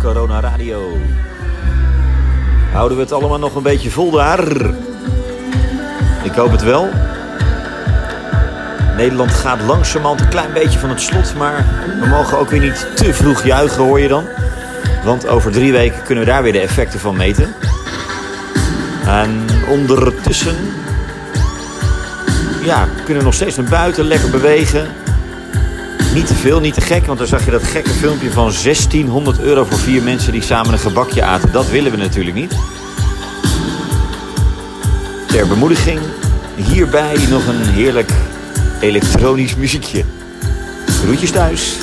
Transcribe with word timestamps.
Corona 0.00 0.40
Radio. 0.40 0.98
Houden 2.72 2.96
we 2.96 3.02
het 3.02 3.12
allemaal 3.12 3.38
nog 3.38 3.54
een 3.54 3.62
beetje 3.62 3.90
vol 3.90 4.10
daar? 4.10 4.46
Ik 6.22 6.32
hoop 6.34 6.50
het 6.50 6.62
wel. 6.62 6.88
Nederland 8.96 9.30
gaat 9.30 9.60
langzamerhand 9.60 10.20
een 10.20 10.28
klein 10.28 10.52
beetje 10.52 10.78
van 10.78 10.88
het 10.88 11.00
slot, 11.00 11.34
maar 11.36 11.64
we 12.00 12.06
mogen 12.06 12.38
ook 12.38 12.50
weer 12.50 12.60
niet 12.60 12.86
te 12.94 13.14
vroeg 13.14 13.44
juichen, 13.44 13.82
hoor 13.82 14.00
je 14.00 14.08
dan. 14.08 14.24
Want 15.04 15.28
over 15.28 15.52
drie 15.52 15.72
weken 15.72 16.02
kunnen 16.02 16.24
we 16.24 16.30
daar 16.30 16.42
weer 16.42 16.52
de 16.52 16.60
effecten 16.60 17.00
van 17.00 17.16
meten. 17.16 17.54
En 19.06 19.46
ondertussen 19.68 20.56
ja, 22.64 22.88
kunnen 22.96 23.18
we 23.18 23.24
nog 23.24 23.34
steeds 23.34 23.56
naar 23.56 23.70
buiten, 23.70 24.04
lekker 24.04 24.30
bewegen. 24.30 24.88
Niet 26.14 26.26
te 26.26 26.34
veel, 26.34 26.60
niet 26.60 26.74
te 26.74 26.80
gek, 26.80 27.06
want 27.06 27.18
dan 27.18 27.26
zag 27.26 27.44
je 27.44 27.50
dat 27.50 27.62
gekke 27.62 27.90
filmpje 27.90 28.30
van 28.30 28.52
1600 28.62 29.40
euro 29.40 29.64
voor 29.64 29.78
vier 29.78 30.02
mensen 30.02 30.32
die 30.32 30.42
samen 30.42 30.72
een 30.72 30.78
gebakje 30.78 31.22
aten. 31.22 31.52
Dat 31.52 31.68
willen 31.70 31.90
we 31.90 31.96
natuurlijk 31.96 32.36
niet. 32.36 32.54
Ter 35.26 35.48
bemoediging 35.48 36.00
hierbij 36.56 37.16
nog 37.28 37.46
een 37.46 37.62
heerlijk 37.62 38.12
elektronisch 38.80 39.56
muziekje. 39.56 40.04
Groetjes 40.86 41.30
thuis. 41.30 41.78